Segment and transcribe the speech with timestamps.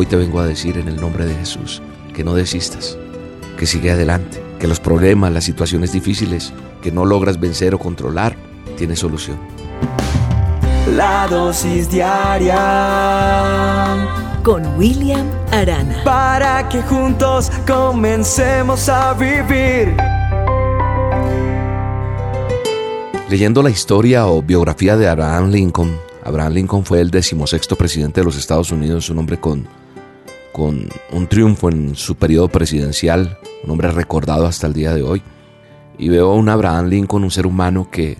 [0.00, 1.82] Hoy te vengo a decir en el nombre de Jesús
[2.14, 2.96] que no desistas,
[3.58, 8.34] que sigue adelante, que los problemas, las situaciones difíciles que no logras vencer o controlar,
[8.78, 9.38] tiene solución.
[10.96, 12.56] La dosis diaria
[14.42, 16.02] con William Arana.
[16.02, 19.94] Para que juntos comencemos a vivir.
[23.28, 25.94] Leyendo la historia o biografía de Abraham Lincoln,
[26.24, 29.68] Abraham Lincoln fue el decimosexto presidente de los Estados Unidos, un hombre con,
[30.52, 35.22] con un triunfo en su periodo presidencial, un hombre recordado hasta el día de hoy.
[35.98, 38.18] Y veo a un Abraham Lincoln, un ser humano que,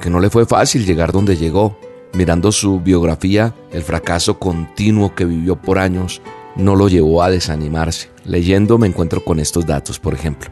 [0.00, 1.78] que no le fue fácil llegar donde llegó.
[2.12, 6.22] Mirando su biografía, el fracaso continuo que vivió por años
[6.56, 8.10] no lo llevó a desanimarse.
[8.24, 10.50] Leyendo me encuentro con estos datos, por ejemplo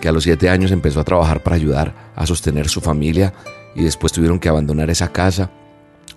[0.00, 3.34] que a los siete años empezó a trabajar para ayudar a sostener su familia
[3.74, 5.50] y después tuvieron que abandonar esa casa.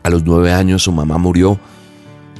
[0.01, 1.59] A los nueve años su mamá murió,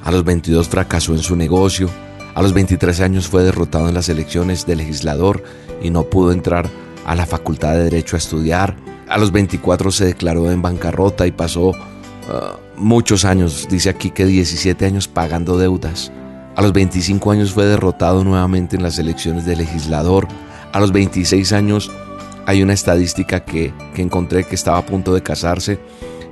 [0.04, 1.90] a los 22 fracasó en su negocio,
[2.36, 5.44] a los 23 años fue derrotado en las elecciones de legislador
[5.82, 6.70] y no pudo entrar
[7.06, 8.76] a la facultad de derecho a estudiar,
[9.08, 11.74] a los 24 se declaró en bancarrota y pasó uh,
[12.76, 16.12] muchos años, dice aquí que 17 años pagando deudas.
[16.56, 20.28] A los 25 años fue derrotado nuevamente en las elecciones de legislador.
[20.72, 21.92] A los 26 años
[22.46, 25.80] hay una estadística que, encontré que estaba a punto de casarse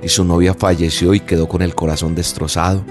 [0.02, 2.84] y su novia falleció y quedó con el corazón destrozado.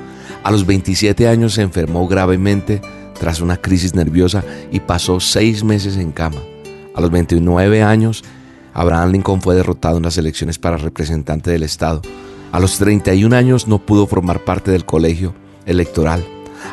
[0.43, 2.81] A los 27 años se enfermó gravemente
[3.19, 6.41] tras una crisis nerviosa y pasó seis meses en cama.
[6.95, 8.23] A los 29 años,
[8.73, 12.01] Abraham Lincoln fue derrotado en las elecciones para representante del Estado.
[12.51, 15.33] A los 31 años no pudo formar parte del colegio
[15.65, 16.25] electoral.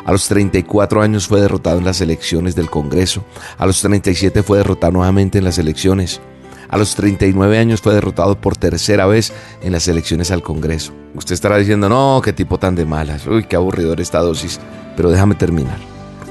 [0.05, 3.23] A los 34 años fue derrotado en las elecciones del Congreso.
[3.57, 6.21] A los 37 fue derrotado nuevamente en las elecciones.
[6.69, 10.93] A los 39 años fue derrotado por tercera vez en las elecciones al Congreso.
[11.15, 13.25] Usted estará diciendo, no, qué tipo tan de malas.
[13.25, 14.59] Uy, qué aburridor esta dosis.
[14.95, 15.79] Pero déjame terminar.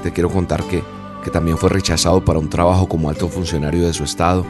[0.01, 0.81] Te quiero contar que,
[1.25, 4.45] que también fue rechazado para un trabajo como alto funcionario de su estado.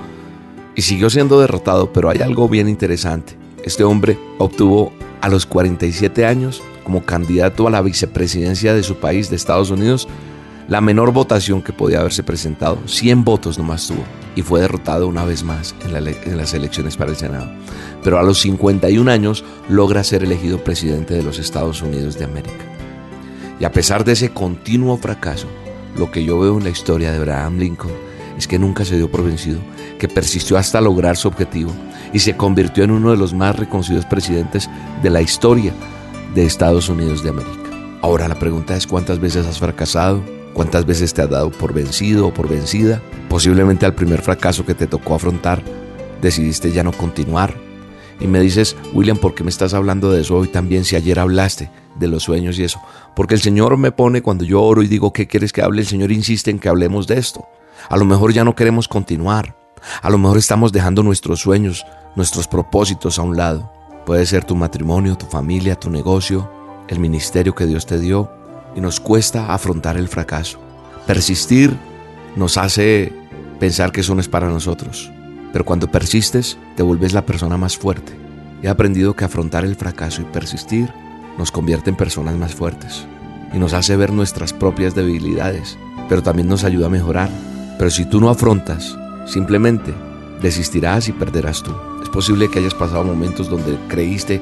[0.75, 3.35] Y siguió siendo derrotado, pero hay algo bien interesante.
[3.63, 9.29] Este hombre obtuvo a los 47 años como candidato a la vicepresidencia de su país,
[9.29, 10.07] de Estados Unidos,
[10.69, 14.03] la menor votación que podía haberse presentado, 100 votos nomás tuvo,
[14.35, 17.49] y fue derrotado una vez más en, en, las elecciones para el Senado.
[18.03, 22.65] Pero a los 51 años logra ser elegido presidente de los Estados Unidos de América.
[23.59, 25.47] Y a pesar de ese continuo fracaso,
[25.97, 27.91] lo que yo veo en la historia de Abraham Lincoln
[28.37, 29.59] es que nunca se dio por vencido,
[29.97, 31.71] que persistió hasta lograr su objetivo
[32.13, 34.69] y se convirtió en uno de los más reconocidos presidentes
[35.01, 35.73] de la historia
[36.35, 37.69] de Estados Unidos de América.
[38.01, 40.23] Ahora la pregunta es cuántas veces has fracasado,
[40.53, 43.01] cuántas veces te has dado por vencido o por vencida.
[43.29, 45.61] Posiblemente al primer fracaso que te tocó afrontar
[46.21, 47.55] decidiste ya no continuar.
[48.19, 51.19] Y me dices, William, ¿por qué me estás hablando de eso hoy también si ayer
[51.19, 52.81] hablaste de los sueños y eso?
[53.15, 55.81] Porque el Señor me pone cuando yo oro y digo, ¿qué quieres que hable?
[55.81, 57.47] El Señor insiste en que hablemos de esto.
[57.87, 59.55] A lo mejor ya no queremos continuar.
[60.01, 61.85] A lo mejor estamos dejando nuestros sueños,
[62.17, 63.71] nuestros propósitos a un lado.
[64.05, 66.51] Puede ser tu matrimonio, tu familia, tu negocio,
[66.89, 68.38] el ministerio que Dios te dio
[68.75, 70.59] y nos cuesta afrontar el fracaso.
[71.07, 71.75] Persistir
[72.35, 73.13] nos hace
[73.59, 75.11] pensar que eso no es para nosotros,
[75.51, 78.13] pero cuando persistes te vuelves la persona más fuerte.
[78.61, 80.89] He aprendido que afrontar el fracaso y persistir
[81.37, 83.05] nos convierte en personas más fuertes
[83.53, 85.77] y nos hace ver nuestras propias debilidades,
[86.07, 87.29] pero también nos ayuda a mejorar.
[87.77, 89.93] Pero si tú no afrontas, simplemente
[90.41, 91.71] desistirás y perderás tú.
[92.03, 94.41] Es posible que hayas pasado momentos donde creíste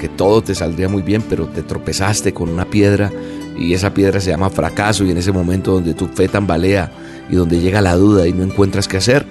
[0.00, 3.10] que todo te saldría muy bien, pero te tropezaste con una piedra
[3.58, 6.90] y esa piedra se llama fracaso y en ese momento donde tu fe tambalea
[7.30, 9.26] y donde llega la duda y no encuentras qué hacer,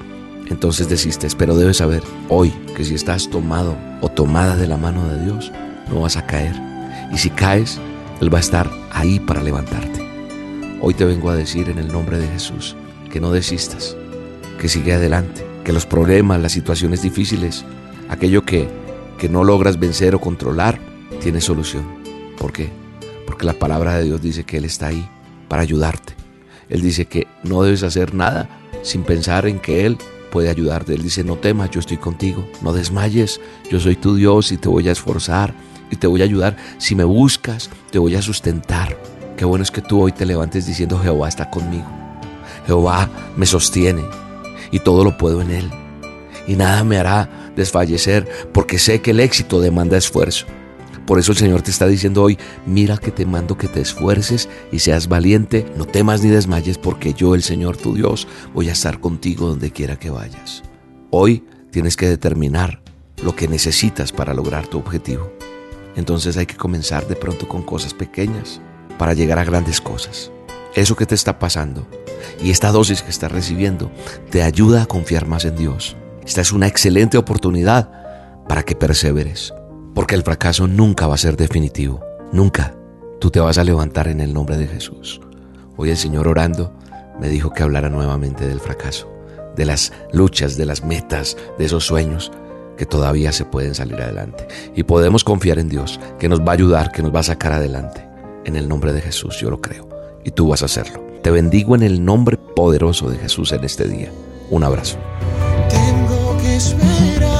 [0.49, 1.35] entonces desistes.
[1.35, 5.51] Pero debes saber hoy que si estás tomado o tomada de la mano de Dios,
[5.89, 6.55] no vas a caer.
[7.13, 7.79] Y si caes,
[8.21, 10.03] Él va a estar ahí para levantarte.
[10.81, 12.75] Hoy te vengo a decir en el nombre de Jesús
[13.11, 13.95] que no desistas,
[14.59, 17.65] que sigue adelante que los problemas, las situaciones difíciles,
[18.07, 18.69] aquello que,
[19.17, 20.79] que no logras vencer o controlar,
[21.21, 21.83] tiene solución.
[22.37, 22.84] ¿Por qué?
[23.25, 25.07] Porque la palabra de Dios dice que Él está ahí
[25.47, 26.13] para ayudarte.
[26.69, 28.49] Él dice que no debes hacer nada
[28.81, 29.97] sin pensar en que Él
[30.31, 30.93] puede ayudarte.
[30.93, 33.39] Él dice, no temas, yo estoy contigo, no desmayes,
[33.69, 35.53] yo soy tu Dios y te voy a esforzar
[35.89, 36.57] y te voy a ayudar.
[36.77, 38.97] Si me buscas, te voy a sustentar.
[39.37, 41.87] Qué bueno es que tú hoy te levantes diciendo, Jehová está conmigo.
[42.65, 44.03] Jehová me sostiene
[44.71, 45.71] y todo lo puedo en Él.
[46.47, 50.45] Y nada me hará desfallecer porque sé que el éxito demanda esfuerzo.
[51.05, 54.49] Por eso el Señor te está diciendo hoy, mira que te mando que te esfuerces
[54.71, 58.71] y seas valiente, no temas ni desmayes porque yo, el Señor tu Dios, voy a
[58.71, 60.63] estar contigo donde quiera que vayas.
[61.11, 62.81] Hoy tienes que determinar
[63.23, 65.31] lo que necesitas para lograr tu objetivo.
[65.95, 68.59] Entonces hay que comenzar de pronto con cosas pequeñas
[68.97, 70.31] para llegar a grandes cosas.
[70.73, 71.87] eso que te está pasando
[72.43, 73.91] y esta dosis que estás recibiendo
[74.29, 75.95] te ayuda a confiar más en Dios.
[76.25, 77.89] Esta es una excelente oportunidad
[78.49, 79.53] para que perseveres,
[79.95, 82.75] porque el fracaso nunca va a ser definitivo, nunca.
[83.19, 85.21] Tú te vas a levantar en el nombre de Jesús.
[85.77, 86.73] Hoy el Señor orando
[87.19, 89.09] me dijo que hablara nuevamente del fracaso,
[89.55, 92.31] de las luchas, de las metas, de esos sueños
[92.77, 94.45] que todavía se pueden salir adelante.
[94.75, 97.53] Y podemos confiar en Dios, que nos va a ayudar, que nos va a sacar
[97.53, 98.05] adelante.
[98.43, 99.87] En el nombre de Jesús, yo lo creo.
[100.25, 101.01] Y tú vas a hacerlo.
[101.23, 104.11] Te bendigo en el nombre poderoso de Jesús en este día.
[104.49, 104.97] Un abrazo.
[105.69, 107.34] Tengo que esperar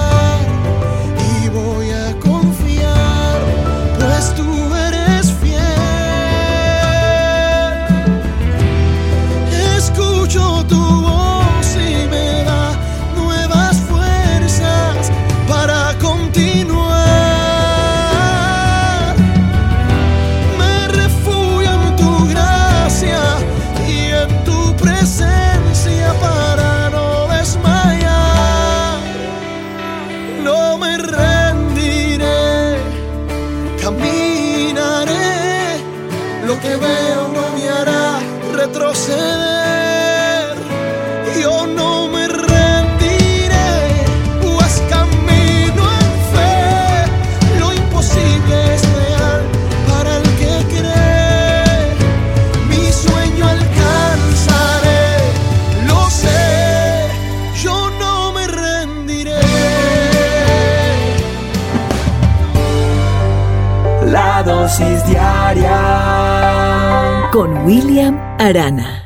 [67.32, 69.05] Con William Arana.